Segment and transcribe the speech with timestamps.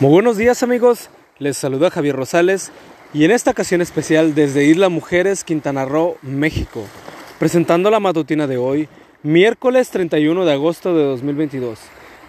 [0.00, 2.72] Muy buenos días amigos, les saluda Javier Rosales
[3.12, 6.82] y en esta ocasión especial desde Isla Mujeres, Quintana Roo, México,
[7.38, 8.88] presentando la matutina de hoy,
[9.22, 11.78] miércoles 31 de agosto de 2022.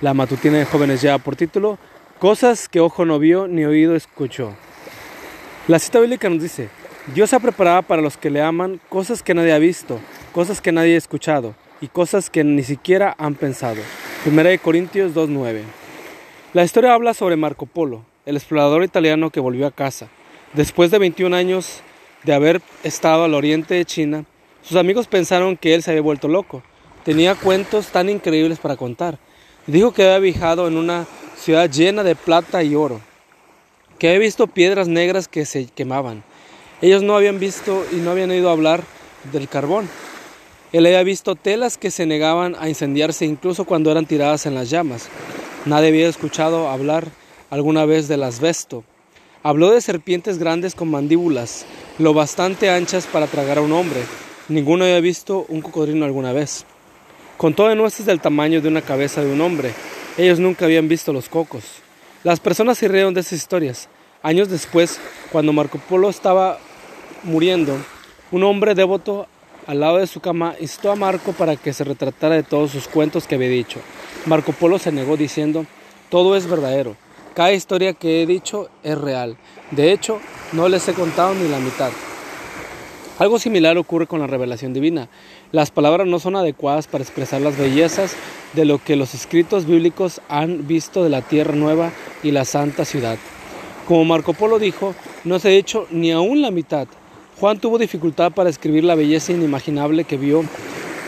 [0.01, 1.79] La matutina de jóvenes ya por título,
[2.19, 4.53] Cosas que ojo no vio ni oído escuchó.
[5.67, 6.69] La cita bíblica nos dice,
[7.15, 9.99] Dios ha preparado para los que le aman cosas que nadie ha visto,
[10.33, 13.81] cosas que nadie ha escuchado y cosas que ni siquiera han pensado.
[14.27, 15.84] 1 Corintios 2.9
[16.55, 20.07] la historia habla sobre Marco Polo, el explorador italiano que volvió a casa.
[20.53, 21.81] Después de 21 años
[22.23, 24.23] de haber estado al oriente de China,
[24.61, 26.63] sus amigos pensaron que él se había vuelto loco.
[27.03, 29.19] Tenía cuentos tan increíbles para contar.
[29.67, 33.01] Dijo que había viajado en una ciudad llena de plata y oro,
[33.99, 36.23] que había visto piedras negras que se quemaban.
[36.81, 38.81] Ellos no habían visto y no habían oído hablar
[39.33, 39.89] del carbón.
[40.71, 44.69] Él había visto telas que se negaban a incendiarse incluso cuando eran tiradas en las
[44.69, 45.09] llamas.
[45.65, 47.07] Nadie había escuchado hablar
[47.49, 48.83] alguna vez del asbesto.
[49.41, 51.65] Habló de serpientes grandes con mandíbulas,
[51.97, 54.01] lo bastante anchas para tragar a un hombre.
[54.47, 56.65] Ninguno había visto un cocodrilo alguna vez.
[57.37, 59.73] Contó de nueces del tamaño de una cabeza de un hombre.
[60.19, 61.63] Ellos nunca habían visto los cocos.
[62.23, 63.89] Las personas se rieron de esas historias.
[64.21, 64.99] Años después,
[65.31, 66.59] cuando Marco Polo estaba
[67.23, 67.75] muriendo,
[68.31, 69.25] un hombre devoto
[69.65, 72.87] al lado de su cama instó a Marco para que se retratara de todos sus
[72.87, 73.79] cuentos que había dicho.
[74.25, 75.65] Marco Polo se negó diciendo,
[76.09, 76.95] todo es verdadero,
[77.35, 79.37] cada historia que he dicho es real.
[79.71, 80.19] De hecho,
[80.51, 81.91] no les he contado ni la mitad.
[83.19, 85.09] Algo similar ocurre con la revelación divina.
[85.51, 88.15] Las palabras no son adecuadas para expresar las bellezas
[88.53, 91.91] de lo que los escritos bíblicos han visto de la tierra nueva
[92.23, 93.17] y la santa ciudad.
[93.87, 96.87] Como Marco Polo dijo, no se ha hecho ni aún la mitad.
[97.39, 100.43] Juan tuvo dificultad para escribir la belleza inimaginable que vio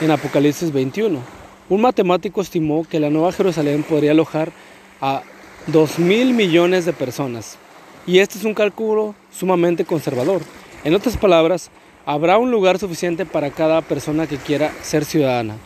[0.01, 1.36] en Apocalipsis 21.
[1.69, 4.53] Un matemático estimó que la Nueva Jerusalén podría alojar
[5.01, 5.23] a
[5.67, 7.57] 2 mil millones de personas.
[8.05, 10.41] Y este es un cálculo sumamente conservador.
[10.85, 11.69] En otras palabras,
[12.05, 15.57] habrá un lugar suficiente para cada persona que quiera ser ciudadana.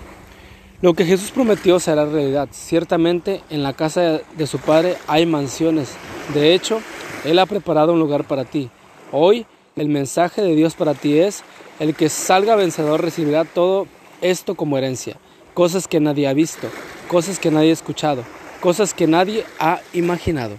[0.82, 2.50] Lo que Jesús prometió será realidad.
[2.50, 5.94] Ciertamente en la casa de su Padre hay mansiones.
[6.34, 6.82] De hecho,
[7.26, 8.72] Él ha preparado un lugar para ti.
[9.12, 9.46] Hoy
[9.76, 11.44] el mensaje de Dios para ti es,
[11.80, 13.86] el que salga vencedor recibirá todo
[14.22, 15.18] esto como herencia
[15.54, 16.68] cosas que nadie ha visto,
[17.08, 18.24] cosas que nadie ha escuchado,
[18.60, 20.58] cosas que nadie ha imaginado.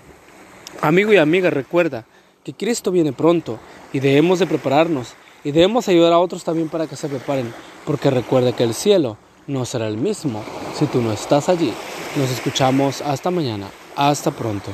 [0.80, 2.04] Amigo y amiga, recuerda
[2.44, 3.58] que Cristo viene pronto
[3.92, 5.14] y debemos de prepararnos
[5.44, 7.53] y debemos ayudar a otros también para que se preparen,
[7.84, 9.16] porque recuerda que el cielo
[9.47, 10.42] no será el mismo
[10.75, 11.72] si tú no estás allí.
[12.16, 13.69] Nos escuchamos hasta mañana.
[13.97, 14.70] Hasta pronto.